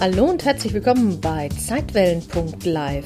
[0.00, 3.04] Hallo und herzlich willkommen bei Zeitwellen.live.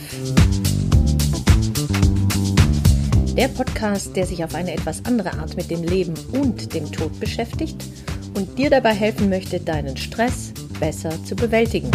[3.35, 7.19] Der Podcast, der sich auf eine etwas andere Art mit dem Leben und dem Tod
[7.19, 7.83] beschäftigt
[8.35, 11.91] und dir dabei helfen möchte, deinen Stress besser zu bewältigen.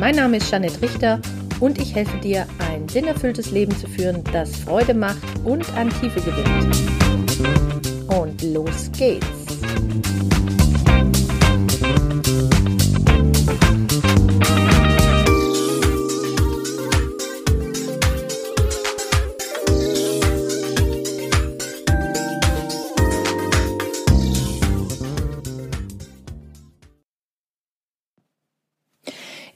[0.00, 1.20] Mein Name ist Janet Richter
[1.60, 6.22] und ich helfe dir, ein sinnerfülltes Leben zu führen, das Freude macht und an Tiefe
[6.22, 6.78] gewinnt.
[8.08, 10.33] Und los geht's!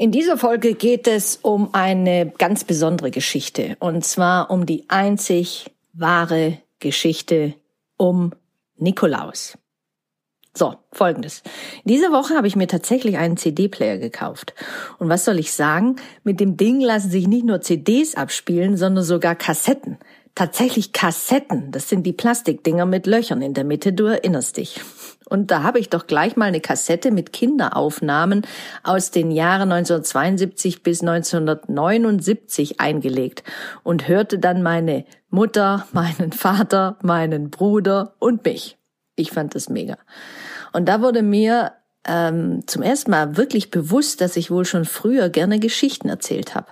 [0.01, 5.73] In dieser Folge geht es um eine ganz besondere Geschichte und zwar um die einzig
[5.93, 7.55] wahre Geschichte
[7.97, 8.33] um
[8.77, 9.59] Nikolaus.
[10.55, 11.43] So, folgendes.
[11.83, 14.55] Diese Woche habe ich mir tatsächlich einen CD-Player gekauft.
[15.01, 15.97] Und was soll ich sagen?
[16.23, 19.99] Mit dem Ding lassen sich nicht nur CDs abspielen, sondern sogar Kassetten.
[20.39, 21.73] Tatsächlich Kassetten.
[21.73, 24.81] Das sind die Plastikdinger mit Löchern in der Mitte, du erinnerst dich.
[25.29, 28.43] Und da habe ich doch gleich mal eine Kassette mit Kinderaufnahmen
[28.85, 33.43] aus den Jahren 1972 bis 1979 eingelegt
[33.83, 38.79] und hörte dann meine Mutter, meinen Vater, meinen Bruder und mich.
[39.17, 39.99] Ich fand das mega.
[40.73, 41.73] Und da wurde mir
[42.09, 46.69] ähm, zum ersten Mal wirklich bewusst, dass ich wohl schon früher gerne Geschichten erzählt habe.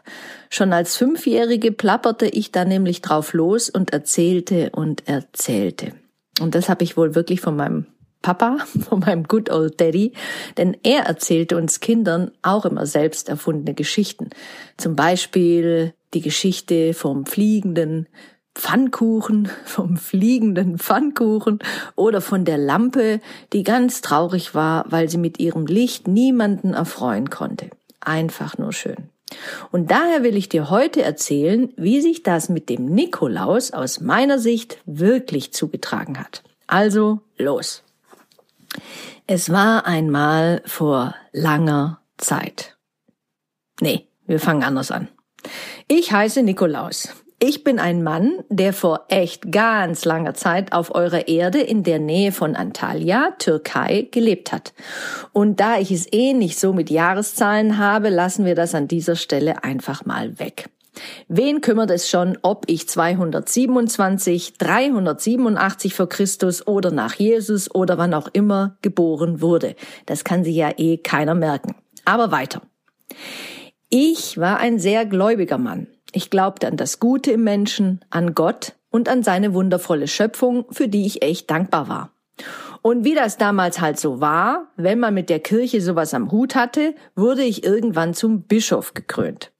[0.51, 5.93] Schon als Fünfjährige plapperte ich da nämlich drauf los und erzählte und erzählte.
[6.41, 7.87] Und das habe ich wohl wirklich von meinem
[8.23, 10.13] Papa, von meinem Good Old Daddy,
[10.57, 14.31] denn er erzählte uns Kindern auch immer selbst erfundene Geschichten.
[14.77, 18.09] Zum Beispiel die Geschichte vom fliegenden
[18.57, 21.59] Pfannkuchen, vom fliegenden Pfannkuchen
[21.95, 23.21] oder von der Lampe,
[23.53, 27.69] die ganz traurig war, weil sie mit ihrem Licht niemanden erfreuen konnte.
[28.01, 29.11] Einfach nur schön.
[29.73, 34.39] Und daher will ich dir heute erzählen, wie sich das mit dem Nikolaus aus meiner
[34.39, 36.43] Sicht wirklich zugetragen hat.
[36.67, 37.83] Also los.
[39.27, 42.77] Es war einmal vor langer Zeit.
[43.81, 45.09] Nee, wir fangen anders an.
[45.89, 47.09] Ich heiße Nikolaus.
[47.49, 52.01] Ich bin ein Mann, der vor echt ganz langer Zeit auf eurer Erde in der
[52.01, 54.75] Nähe von Antalya, Türkei, gelebt hat.
[55.31, 59.15] Und da ich es eh nicht so mit Jahreszahlen habe, lassen wir das an dieser
[59.15, 60.71] Stelle einfach mal weg.
[61.29, 68.13] Wen kümmert es schon, ob ich 227, 387 vor Christus oder nach Jesus oder wann
[68.13, 69.77] auch immer geboren wurde?
[70.07, 71.77] Das kann sich ja eh keiner merken.
[72.05, 72.63] Aber weiter.
[73.89, 75.87] Ich war ein sehr gläubiger Mann.
[76.17, 80.89] Ich glaubte an das Gute im Menschen, an Gott und an seine wundervolle Schöpfung, für
[80.89, 82.11] die ich echt dankbar war.
[82.81, 86.55] Und wie das damals halt so war, wenn man mit der Kirche sowas am Hut
[86.55, 89.53] hatte, wurde ich irgendwann zum Bischof gekrönt.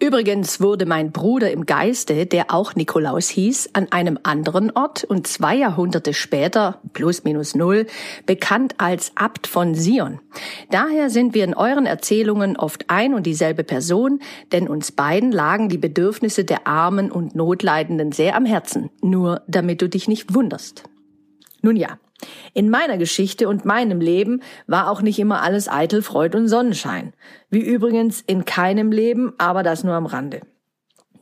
[0.00, 5.26] Übrigens wurde mein Bruder im Geiste, der auch Nikolaus hieß, an einem anderen Ort und
[5.26, 7.86] zwei Jahrhunderte später, plus minus null,
[8.26, 10.20] bekannt als Abt von Sion.
[10.70, 14.20] Daher sind wir in euren Erzählungen oft ein und dieselbe Person,
[14.52, 19.80] denn uns beiden lagen die Bedürfnisse der Armen und Notleidenden sehr am Herzen, nur damit
[19.80, 20.84] du dich nicht wunderst.
[21.62, 21.98] Nun ja,
[22.52, 27.12] in meiner Geschichte und meinem Leben war auch nicht immer alles eitel Freud und Sonnenschein.
[27.50, 30.40] Wie übrigens in keinem Leben, aber das nur am Rande.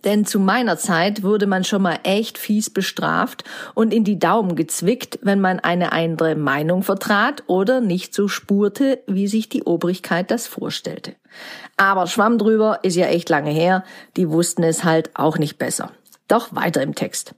[0.05, 3.45] Denn zu meiner Zeit wurde man schon mal echt fies bestraft
[3.75, 9.01] und in die Daumen gezwickt, wenn man eine andere Meinung vertrat oder nicht so spurte,
[9.07, 11.15] wie sich die Obrigkeit das vorstellte.
[11.77, 13.85] Aber Schwamm drüber ist ja echt lange her,
[14.17, 15.93] die wussten es halt auch nicht besser.
[16.27, 17.35] Doch weiter im Text.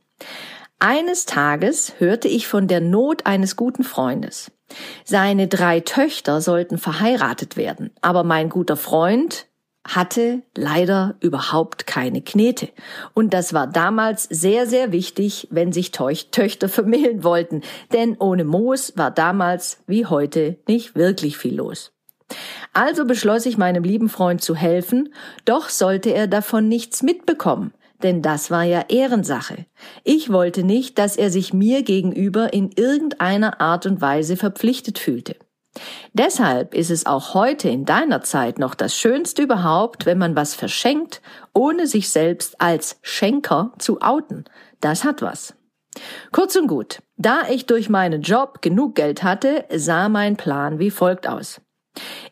[0.79, 4.51] Eines Tages hörte ich von der Not eines guten Freundes.
[5.05, 9.47] Seine drei Töchter sollten verheiratet werden, aber mein guter Freund
[9.87, 12.71] hatte leider überhaupt keine Knete.
[13.13, 18.97] Und das war damals sehr, sehr wichtig, wenn sich Töchter vermählen wollten, denn ohne Moos
[18.97, 21.93] war damals wie heute nicht wirklich viel los.
[22.73, 25.13] Also beschloss ich meinem lieben Freund zu helfen,
[25.45, 29.67] doch sollte er davon nichts mitbekommen, denn das war ja Ehrensache.
[30.03, 35.37] Ich wollte nicht, dass er sich mir gegenüber in irgendeiner Art und Weise verpflichtet fühlte.
[36.13, 40.55] Deshalb ist es auch heute in deiner Zeit noch das Schönste überhaupt, wenn man was
[40.55, 41.21] verschenkt,
[41.53, 44.45] ohne sich selbst als Schenker zu outen.
[44.81, 45.55] Das hat was.
[46.33, 50.91] Kurz und gut, da ich durch meinen Job genug Geld hatte, sah mein Plan wie
[50.91, 51.61] folgt aus.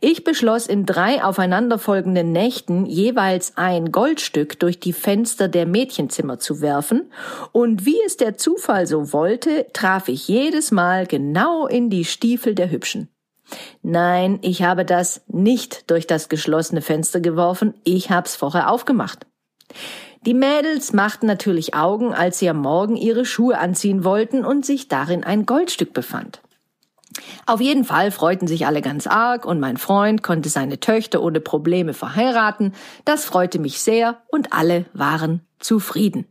[0.00, 6.60] Ich beschloss in drei aufeinanderfolgenden Nächten jeweils ein Goldstück durch die Fenster der Mädchenzimmer zu
[6.60, 7.12] werfen,
[7.52, 12.54] und wie es der Zufall so wollte, traf ich jedes Mal genau in die Stiefel
[12.54, 13.08] der Hübschen.
[13.82, 19.26] Nein, ich habe das nicht durch das geschlossene Fenster geworfen, ich hab's vorher aufgemacht.
[20.24, 24.88] Die Mädels machten natürlich Augen, als sie am Morgen ihre Schuhe anziehen wollten und sich
[24.88, 26.40] darin ein Goldstück befand.
[27.46, 31.40] Auf jeden Fall freuten sich alle ganz arg und mein Freund konnte seine Töchter ohne
[31.40, 32.74] Probleme verheiraten.
[33.04, 36.26] Das freute mich sehr und alle waren zufrieden.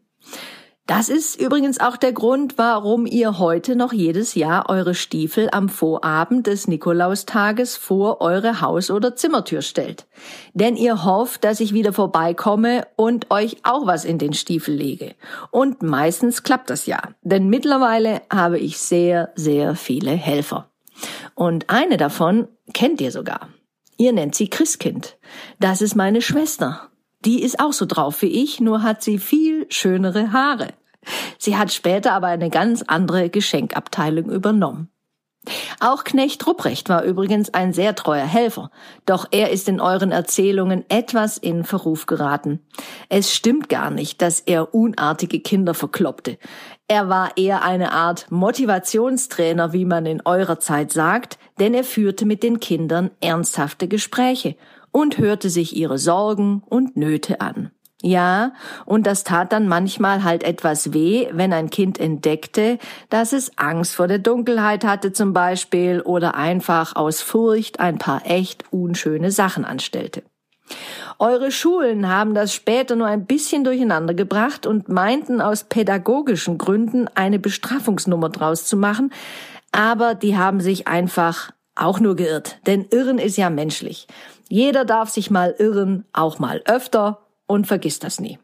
[0.88, 5.70] Das ist übrigens auch der Grund, warum ihr heute noch jedes Jahr eure Stiefel am
[5.70, 10.06] Vorabend des Nikolaustages vor eure Haus- oder Zimmertür stellt.
[10.54, 15.16] Denn ihr hofft, dass ich wieder vorbeikomme und euch auch was in den Stiefel lege.
[15.50, 20.71] Und meistens klappt das ja, denn mittlerweile habe ich sehr, sehr viele Helfer.
[21.36, 23.50] Und eine davon kennt ihr sogar.
[23.98, 25.18] Ihr nennt sie Christkind.
[25.60, 26.90] Das ist meine Schwester.
[27.24, 30.70] Die ist auch so drauf wie ich, nur hat sie viel schönere Haare.
[31.38, 34.90] Sie hat später aber eine ganz andere Geschenkabteilung übernommen.
[35.80, 38.70] Auch Knecht Rupprecht war übrigens ein sehr treuer Helfer,
[39.08, 42.60] doch er ist in euren Erzählungen etwas in Verruf geraten.
[43.10, 46.38] Es stimmt gar nicht, dass er unartige Kinder verkloppte.
[46.88, 52.26] Er war eher eine Art Motivationstrainer, wie man in eurer Zeit sagt, denn er führte
[52.26, 54.56] mit den Kindern ernsthafte Gespräche
[54.92, 57.72] und hörte sich ihre Sorgen und Nöte an.
[58.04, 58.54] Ja,
[58.86, 63.94] und das tat dann manchmal halt etwas weh, wenn ein Kind entdeckte, dass es Angst
[63.96, 69.66] vor der Dunkelheit hatte zum Beispiel oder einfach aus Furcht ein paar echt unschöne Sachen
[69.66, 70.24] anstellte.
[71.20, 77.08] Eure Schulen haben das später nur ein bisschen durcheinander gebracht und meinten aus pädagogischen Gründen
[77.14, 79.12] eine Bestrafungsnummer draus zu machen,
[79.72, 84.08] aber die haben sich einfach auch nur geirrt, denn Irren ist ja menschlich.
[84.50, 87.20] Jeder darf sich mal irren, auch mal öfter
[87.52, 88.40] und vergiss das nie.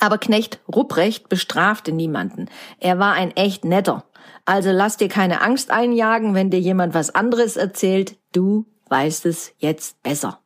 [0.00, 2.46] Aber Knecht Rupprecht bestrafte niemanden.
[2.78, 4.04] Er war ein echt netter.
[4.44, 8.16] Also lass dir keine Angst einjagen, wenn dir jemand was anderes erzählt.
[8.32, 10.40] Du weißt es jetzt besser.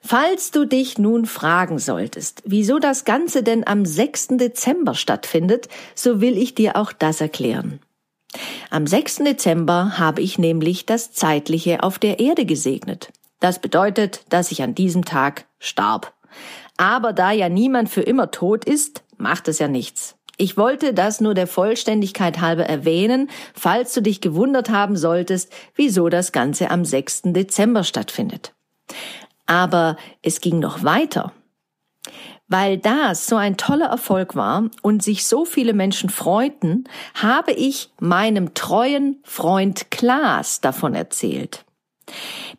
[0.00, 4.28] Falls du dich nun fragen solltest, wieso das Ganze denn am 6.
[4.38, 7.80] Dezember stattfindet, so will ich dir auch das erklären.
[8.70, 9.16] Am 6.
[9.16, 13.10] Dezember habe ich nämlich das Zeitliche auf der Erde gesegnet.
[13.40, 16.14] Das bedeutet, dass ich an diesem Tag starb.
[16.76, 20.16] Aber da ja niemand für immer tot ist, macht es ja nichts.
[20.40, 26.08] Ich wollte das nur der Vollständigkeit halber erwähnen, falls du dich gewundert haben solltest, wieso
[26.08, 27.22] das Ganze am 6.
[27.24, 28.54] Dezember stattfindet.
[29.46, 31.32] Aber es ging noch weiter.
[32.46, 37.90] Weil das so ein toller Erfolg war und sich so viele Menschen freuten, habe ich
[37.98, 41.64] meinem treuen Freund Klaas davon erzählt.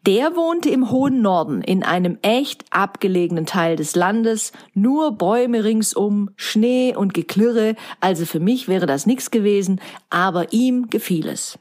[0.05, 6.29] Der wohnte im hohen Norden in einem echt abgelegenen Teil des Landes, nur Bäume ringsum,
[6.37, 11.59] Schnee und Geklirre, also für mich wäre das nichts gewesen, aber ihm gefiel es.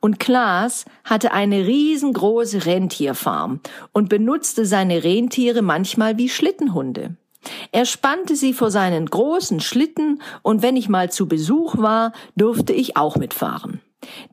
[0.00, 3.60] Und Klaas hatte eine riesengroße Rentierfarm
[3.92, 7.16] und benutzte seine Rentiere manchmal wie Schlittenhunde.
[7.72, 12.74] Er spannte sie vor seinen großen Schlitten und wenn ich mal zu Besuch war, durfte
[12.74, 13.80] ich auch mitfahren.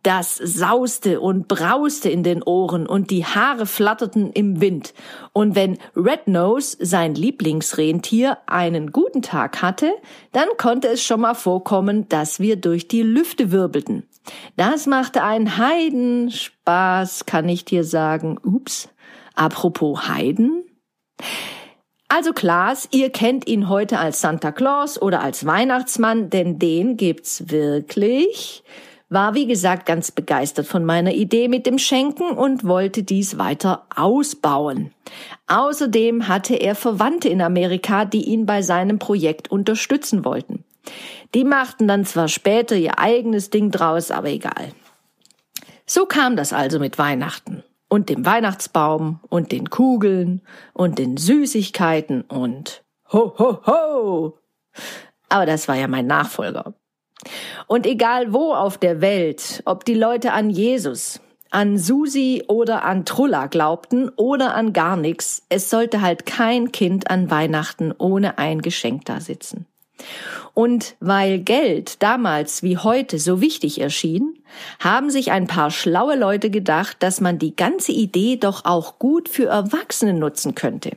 [0.03, 4.93] Das sauste und brauste in den Ohren und die Haare flatterten im Wind.
[5.33, 9.93] Und wenn Red Nose, sein Lieblingsrentier, einen guten Tag hatte,
[10.31, 14.07] dann konnte es schon mal vorkommen, dass wir durch die Lüfte wirbelten.
[14.55, 18.37] Das machte einen Heidenspaß, kann ich dir sagen.
[18.43, 18.89] Ups.
[19.33, 20.63] Apropos Heiden.
[22.13, 27.49] Also Klaas, ihr kennt ihn heute als Santa Claus oder als Weihnachtsmann, denn den gibt's
[27.49, 28.63] wirklich
[29.11, 33.85] war wie gesagt ganz begeistert von meiner Idee mit dem Schenken und wollte dies weiter
[33.93, 34.93] ausbauen.
[35.47, 40.63] Außerdem hatte er Verwandte in Amerika, die ihn bei seinem Projekt unterstützen wollten.
[41.35, 44.71] Die machten dann zwar später ihr eigenes Ding draus, aber egal.
[45.85, 50.41] So kam das also mit Weihnachten und dem Weihnachtsbaum und den Kugeln
[50.71, 54.37] und den Süßigkeiten und ho ho ho.
[55.27, 56.73] Aber das war ja mein Nachfolger.
[57.67, 63.05] Und egal wo auf der Welt, ob die Leute an Jesus, an Susi oder an
[63.05, 68.61] Trulla glaubten oder an gar nichts, es sollte halt kein Kind an Weihnachten ohne ein
[68.61, 69.65] Geschenk da sitzen.
[70.53, 74.43] Und weil Geld damals wie heute so wichtig erschien,
[74.79, 79.29] haben sich ein paar schlaue Leute gedacht, dass man die ganze Idee doch auch gut
[79.29, 80.91] für Erwachsene nutzen könnte.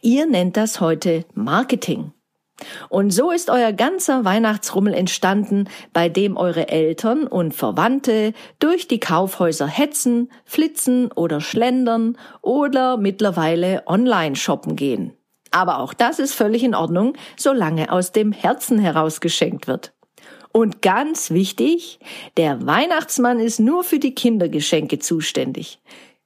[0.00, 2.12] Ihr nennt das heute Marketing.
[2.88, 9.00] Und so ist euer ganzer Weihnachtsrummel entstanden, bei dem eure Eltern und Verwandte durch die
[9.00, 15.12] Kaufhäuser hetzen, flitzen oder schlendern oder mittlerweile online shoppen gehen.
[15.50, 19.92] Aber auch das ist völlig in Ordnung, solange aus dem Herzen heraus geschenkt wird.
[20.52, 22.00] Und ganz wichtig,
[22.36, 25.80] der Weihnachtsmann ist nur für die Kindergeschenke zuständig.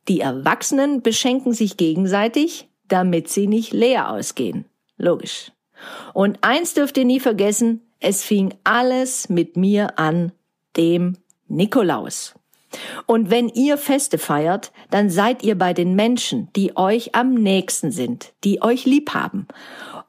[0.09, 4.67] Die Erwachsenen beschenken sich gegenseitig, damit sie nicht leer ausgehen.
[4.97, 5.54] Logisch.
[6.13, 10.33] Und eins dürft ihr nie vergessen, es fing alles mit mir an,
[10.77, 11.17] dem
[11.49, 12.35] Nikolaus.
[13.07, 17.91] Und wenn ihr Feste feiert, dann seid ihr bei den Menschen, die euch am nächsten
[17.91, 19.47] sind, die euch lieb haben.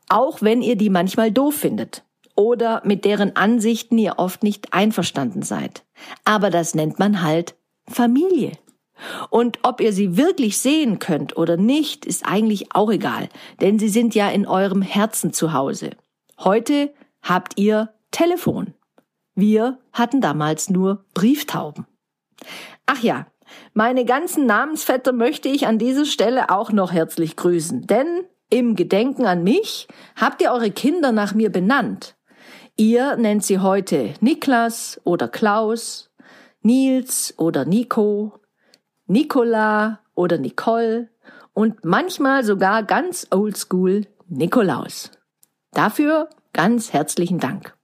[0.10, 2.04] Auch wenn ihr die manchmal doof findet
[2.36, 5.84] oder mit deren Ansichten ihr oft nicht einverstanden seid.
[6.26, 7.56] Aber das nennt man halt
[7.88, 8.52] Familie.
[9.30, 13.30] Und ob ihr sie wirklich sehen könnt oder nicht, ist eigentlich auch egal,
[13.62, 15.92] denn sie sind ja in eurem Herzen zu Hause.
[16.40, 18.74] Heute habt ihr Telefon.
[19.36, 21.86] Wir hatten damals nur Brieftauben.
[22.86, 23.28] Ach ja,
[23.74, 29.26] meine ganzen Namensvetter möchte ich an dieser Stelle auch noch herzlich grüßen, denn im Gedenken
[29.26, 32.16] an mich habt ihr eure Kinder nach mir benannt.
[32.78, 36.12] Ihr nennt sie heute Niklas oder Klaus,
[36.62, 38.34] Nils oder Nico,
[39.08, 41.10] Nicola oder Nicole
[41.54, 45.12] und manchmal sogar ganz oldschool Nikolaus.
[45.72, 47.76] Dafür ganz herzlichen Dank.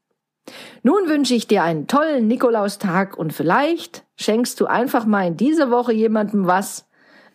[0.83, 5.69] Nun wünsche ich dir einen tollen Nikolaustag und vielleicht schenkst du einfach mal in dieser
[5.69, 6.87] Woche jemandem was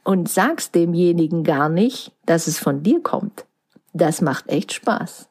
[0.03, 3.47] und sagst demjenigen gar nicht, dass es von dir kommt.
[3.93, 5.29] Das macht echt Spaß.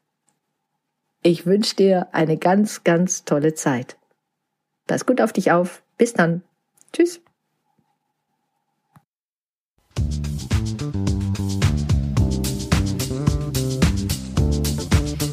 [1.24, 3.98] Ich wünsche dir eine ganz, ganz tolle Zeit.
[4.88, 5.84] Pass gut auf dich auf.
[5.98, 6.44] Bis dann.
[6.94, 7.25] Tschüss.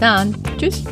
[0.00, 0.34] Dann.
[0.58, 0.82] Tschüss.